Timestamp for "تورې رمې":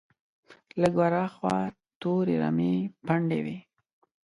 2.01-2.73